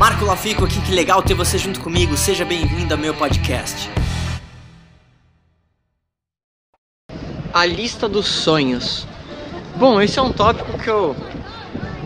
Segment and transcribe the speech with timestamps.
[0.00, 2.16] Marco Lafico aqui, que legal ter você junto comigo.
[2.16, 3.90] Seja bem-vindo ao meu podcast.
[7.52, 9.06] A lista dos sonhos.
[9.76, 11.14] Bom, esse é um tópico que eu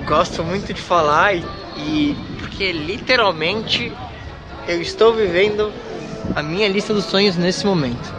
[0.09, 1.45] gosto muito de falar e,
[1.77, 3.93] e porque literalmente
[4.67, 5.73] eu estou vivendo
[6.35, 8.13] a minha lista dos sonhos nesse momento.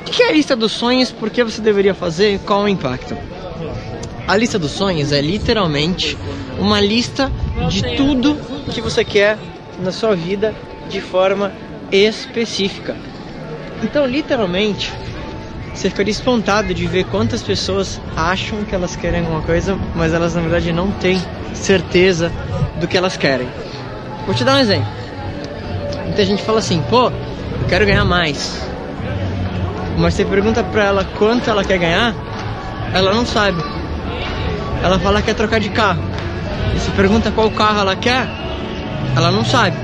[0.00, 1.10] O que é a lista dos sonhos?
[1.10, 2.38] Por que você deveria fazer?
[2.40, 3.16] Qual o impacto?
[4.28, 6.16] A lista dos sonhos é literalmente
[6.58, 7.32] uma lista
[7.68, 8.38] de tudo
[8.70, 9.38] que você quer
[9.78, 10.54] na sua vida
[10.88, 11.52] de forma
[11.90, 12.96] específica.
[13.82, 14.92] Então, literalmente,
[15.74, 20.34] você ficaria espantado de ver quantas pessoas acham que elas querem alguma coisa, mas elas
[20.34, 21.20] na verdade não têm
[21.54, 22.30] certeza
[22.78, 23.48] do que elas querem.
[24.26, 24.88] Vou te dar um exemplo.
[26.04, 28.60] Muita gente fala assim, pô, eu quero ganhar mais.
[29.96, 32.14] Mas você pergunta pra ela quanto ela quer ganhar,
[32.92, 33.62] ela não sabe.
[34.82, 36.02] Ela fala que quer trocar de carro.
[36.74, 38.26] E se pergunta qual carro ela quer,
[39.16, 39.76] ela não sabe.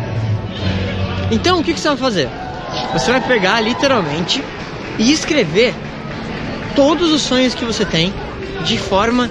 [1.31, 2.29] Então o que, que você vai fazer?
[2.93, 4.43] Você vai pegar literalmente
[4.99, 5.75] e escrever
[6.75, 8.13] todos os sonhos que você tem
[8.65, 9.31] de forma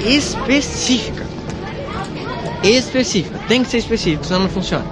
[0.00, 1.24] específica.
[2.62, 4.84] Específica, tem que ser específico, senão não funciona.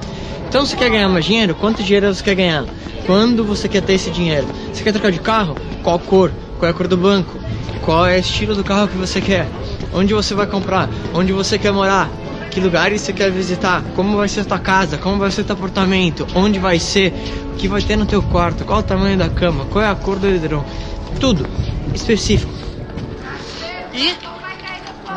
[0.49, 1.55] Então você quer ganhar mais dinheiro?
[1.55, 2.65] Quanto dinheiro você quer ganhar?
[3.07, 4.47] Quando você quer ter esse dinheiro?
[4.73, 5.57] Você quer trocar de carro?
[5.83, 6.31] Qual cor?
[6.59, 7.39] Qual é a cor do banco?
[7.81, 9.49] Qual é o estilo do carro que você quer?
[9.95, 10.89] Onde você vai comprar?
[11.15, 12.11] Onde você quer morar?
[12.53, 13.83] Que lugares você quer visitar?
[13.97, 14.99] Como vai ser tua casa?
[14.99, 16.27] Como vai ser teu apartamento?
[16.35, 17.11] Onde vai ser?
[17.55, 18.63] O que vai ter no teu quarto?
[18.67, 19.65] Qual o tamanho da cama?
[19.71, 20.63] Qual é a cor do edredom?
[21.19, 21.49] Tudo
[21.95, 22.53] específico.
[23.95, 24.15] E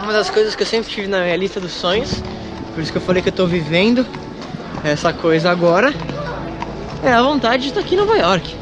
[0.02, 2.24] uma das coisas que eu sempre tive na minha lista dos sonhos,
[2.74, 4.08] por isso que eu falei que eu tô vivendo
[4.82, 5.94] essa coisa agora,
[7.04, 8.56] é a vontade de estar aqui em Nova York.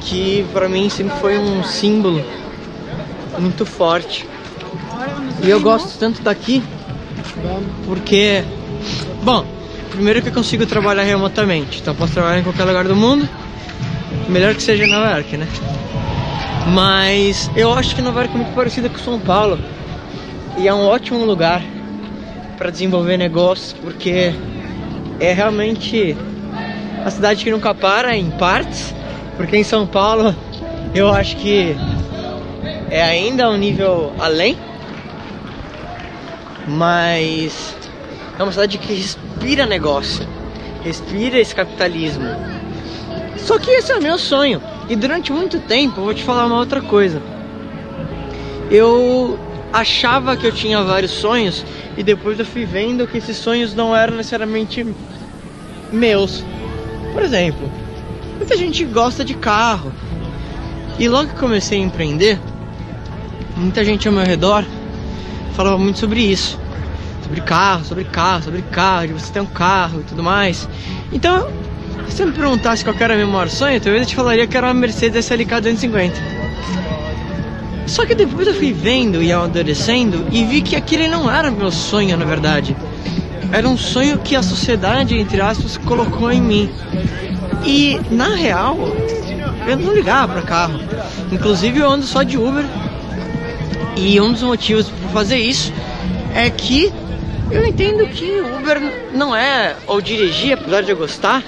[0.00, 2.24] Que pra mim sempre foi um símbolo
[3.38, 4.26] muito forte.
[5.42, 6.62] E eu gosto tanto daqui
[7.86, 8.44] porque,
[9.22, 9.44] bom,
[9.90, 13.28] primeiro que eu consigo trabalhar remotamente, então posso trabalhar em qualquer lugar do mundo,
[14.28, 15.48] melhor que seja Nova York, né?
[16.68, 19.58] Mas eu acho que Nova York é muito parecida com São Paulo
[20.58, 21.62] e é um ótimo lugar
[22.56, 24.32] para desenvolver negócios porque
[25.18, 26.16] é realmente
[27.04, 28.94] a cidade que nunca para em partes,
[29.36, 30.34] porque em São Paulo
[30.94, 31.74] eu acho que
[32.90, 34.56] é ainda um nível além
[36.66, 37.76] mas
[38.38, 40.26] é uma cidade que respira negócio,
[40.82, 42.24] respira esse capitalismo.
[43.36, 44.62] Só que esse é o meu sonho.
[44.88, 47.20] E durante muito tempo, eu vou te falar uma outra coisa.
[48.70, 49.38] Eu
[49.72, 51.64] achava que eu tinha vários sonhos
[51.96, 54.86] e depois eu fui vendo que esses sonhos não eram necessariamente
[55.90, 56.44] meus.
[57.12, 57.70] Por exemplo,
[58.36, 59.92] muita gente gosta de carro.
[60.98, 62.38] E logo que comecei a empreender,
[63.56, 64.64] muita gente ao meu redor
[65.52, 66.58] falava muito sobre isso.
[67.22, 70.68] Sobre carro, sobre carro, sobre carro, de você ter um carro e tudo mais.
[71.12, 71.48] Então,
[72.08, 74.66] se você me perguntasse qual era meu maior sonho, talvez eu te falaria que era
[74.66, 76.42] uma Mercedes SLK 250.
[77.86, 81.70] Só que depois eu fui vendo e amadurecendo e vi que aquele não era meu
[81.70, 82.76] sonho, na verdade.
[83.52, 86.70] Era um sonho que a sociedade, entre aspas, colocou em mim.
[87.64, 88.78] E, na real,
[89.66, 90.80] eu não ligava para carro.
[91.30, 92.64] Inclusive, eu ando só de Uber.
[93.96, 95.72] E um dos motivos para fazer isso
[96.34, 96.92] é que
[97.50, 98.80] eu entendo que Uber
[99.12, 101.42] não é, ou dirigir, apesar de eu gostar,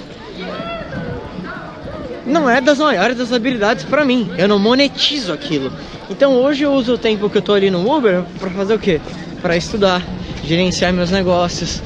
[2.25, 4.29] não é das maiores das habilidades para mim.
[4.37, 5.71] Eu não monetizo aquilo.
[6.09, 8.79] Então hoje eu uso o tempo que eu tô ali no Uber para fazer o
[8.79, 9.01] quê?
[9.41, 10.03] Para estudar,
[10.43, 11.81] gerenciar meus negócios.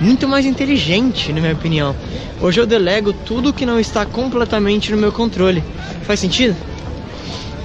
[0.00, 1.94] Muito mais inteligente, na minha opinião.
[2.40, 5.62] Hoje eu delego tudo que não está completamente no meu controle.
[6.02, 6.56] Faz sentido?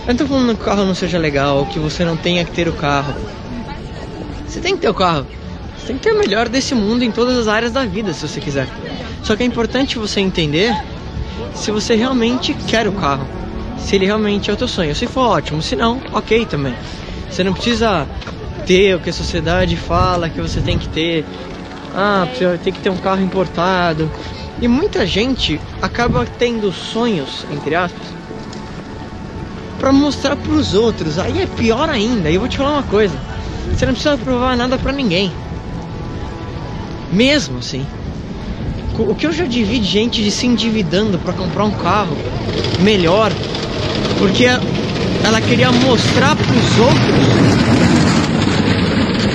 [0.07, 2.51] Eu não tô falando que o carro não seja legal, que você não tenha que
[2.51, 3.13] ter o carro.
[4.47, 5.28] Você tem que ter o carro.
[5.78, 8.25] Você tem que ter o melhor desse mundo em todas as áreas da vida, se
[8.25, 8.69] você quiser.
[9.22, 10.73] Só que é importante você entender
[11.53, 13.28] se você realmente quer o carro.
[13.78, 14.95] Se ele realmente é o teu sonho.
[14.95, 16.74] Se for ótimo, se não, ok também.
[17.29, 18.07] Você não precisa
[18.66, 21.25] ter o que a sociedade fala que você tem que ter.
[21.94, 24.09] Ah, você tem que ter um carro importado.
[24.62, 28.07] E muita gente acaba tendo sonhos, entre aspas,
[29.88, 31.18] para mostrar para os outros.
[31.18, 32.30] Aí é pior ainda.
[32.30, 33.16] E eu vou te falar uma coisa:
[33.72, 35.31] você não precisa provar nada para ninguém.
[37.12, 37.86] Mesmo assim.
[39.00, 42.18] O que eu já vi de gente de se endividando para comprar um carro
[42.81, 43.31] melhor,
[44.18, 44.45] porque
[45.24, 47.28] ela queria mostrar para os outros,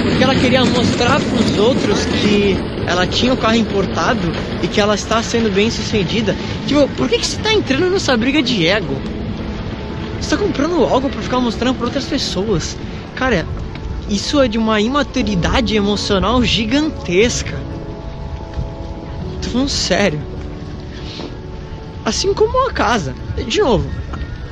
[0.03, 4.33] porque ela queria mostrar para os outros que ela tinha o um carro importado
[4.63, 6.37] e que ela está sendo bem sucedida.
[6.67, 9.01] Tipo, por que, que você está entrando nessa briga de ego?
[10.23, 12.77] Você está comprando algo para ficar mostrando para outras pessoas.
[13.17, 13.45] Cara,
[14.09, 17.59] isso é de uma imaturidade emocional gigantesca.
[19.43, 20.23] tô falando sério.
[22.05, 23.17] Assim como a casa.
[23.49, 23.91] De novo,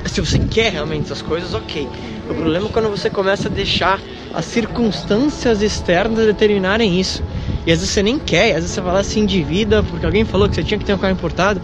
[0.05, 1.87] se você quer realmente essas coisas, ok.
[2.29, 4.01] O problema é quando você começa a deixar
[4.33, 7.23] as circunstâncias externas determinarem isso.
[7.65, 10.25] E às vezes você nem quer, às vezes você vai lá se endivida porque alguém
[10.25, 11.61] falou que você tinha que ter um carro importado.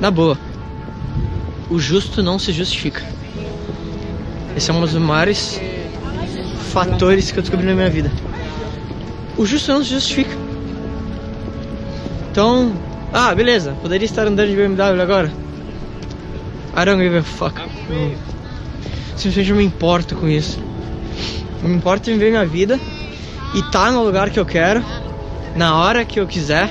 [0.00, 0.51] Na boa.
[1.72, 3.02] O justo não se justifica.
[4.54, 5.58] Esse é um dos maiores
[6.70, 8.12] fatores que eu descobri na minha vida.
[9.38, 10.36] O justo não se justifica.
[12.30, 12.74] Então,
[13.10, 15.32] ah, beleza, poderia estar andando de BMW agora.
[16.76, 17.58] I don't give a fuck.
[17.58, 18.16] Eu,
[19.16, 20.58] simplesmente não me importo com isso.
[21.62, 22.78] Eu me importo em viver minha vida
[23.54, 24.84] e estar tá no lugar que eu quero,
[25.56, 26.68] na hora que eu quiser,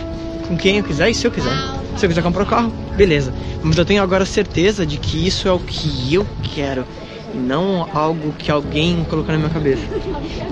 [0.47, 1.80] com quem eu quiser e se eu quiser.
[1.97, 3.33] Se eu quiser comprar um carro, beleza.
[3.63, 6.85] Mas eu tenho agora certeza de que isso é o que eu quero
[7.33, 9.83] não algo que alguém colocou na minha cabeça.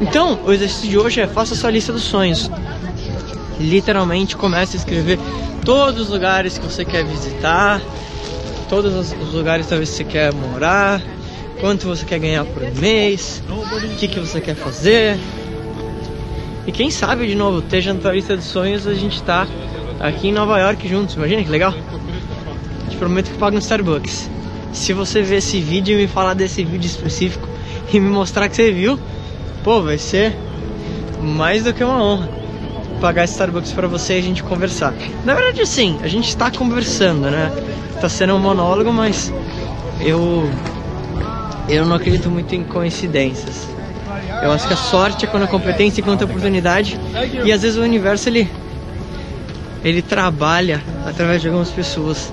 [0.01, 2.49] Então, o exercício de hoje é faça sua lista dos sonhos.
[3.59, 5.19] Literalmente comece a escrever
[5.65, 7.81] todos os lugares que você quer visitar,
[8.69, 11.01] todos os lugares talvez você quer morar,
[11.59, 15.17] quanto você quer ganhar por mês, o que, que você quer fazer.
[16.65, 17.63] E quem sabe, de novo,
[18.01, 19.47] tua lista de sonhos, a gente tá
[19.99, 21.15] aqui em Nova York juntos.
[21.15, 21.73] Imagina que legal.
[22.89, 24.29] Te prometo que pago no Starbucks.
[24.71, 27.47] Se você ver esse vídeo e me falar desse vídeo específico
[27.91, 28.99] e me mostrar que você viu,
[29.63, 30.35] pô, vai ser
[31.21, 32.29] mais do que uma honra
[33.01, 34.93] pagar Starbucks para você e a gente conversar.
[35.23, 37.51] Na verdade, sim, a gente está conversando, né?
[37.99, 39.33] Tá sendo um monólogo, mas
[40.01, 40.49] eu
[41.67, 43.67] eu não acredito muito em coincidências.
[44.41, 46.99] Eu acho que a sorte é quando a competência encontra a oportunidade
[47.43, 48.49] e às vezes o universo ele
[49.83, 52.31] ele trabalha através de algumas pessoas.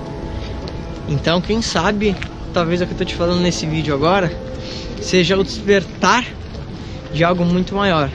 [1.07, 2.15] Então, quem sabe,
[2.53, 4.31] talvez o que eu tô te falando nesse vídeo agora
[5.01, 6.25] seja o despertar
[7.13, 8.09] de algo muito maior.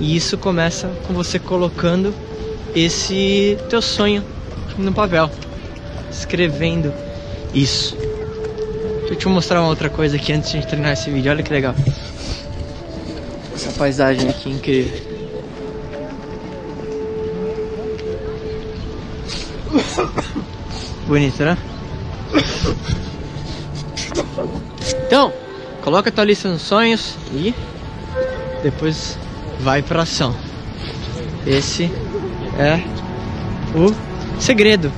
[0.00, 2.14] E isso começa com você colocando
[2.74, 4.24] esse teu sonho
[4.78, 5.30] no papel
[6.10, 6.92] escrevendo
[7.54, 7.96] isso.
[7.96, 11.30] Deixa eu te mostrar uma outra coisa aqui antes de terminar esse vídeo.
[11.30, 11.74] Olha que legal.
[13.54, 15.11] Essa paisagem aqui incrível.
[21.12, 21.58] Bonito, né?
[25.06, 25.30] Então,
[25.82, 27.54] coloca a tua lista nos sonhos e
[28.62, 29.18] depois
[29.60, 30.34] vai pra ação.
[31.46, 31.92] Esse
[32.58, 32.80] é
[33.76, 33.94] o
[34.40, 34.90] segredo.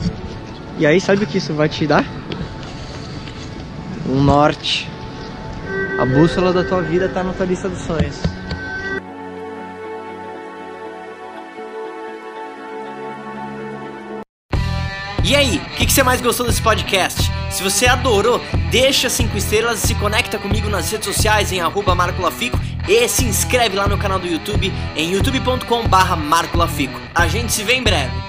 [0.78, 2.04] E aí, sabe o que isso vai te dar?
[4.08, 4.88] Um norte.
[5.98, 8.22] A bússola da tua vida tá na tua lista dos sonhos.
[15.24, 17.32] E aí, o que, que, você mais gostou desse podcast?
[17.50, 18.38] Se você adorou,
[18.70, 23.24] deixa 5 estrelas e se conecta comigo nas redes sociais em arroba marcolafico e se
[23.24, 27.00] inscreve lá no canal do YouTube em youtube.com barra marcolafico.
[27.14, 28.23] A gente se vê em breve.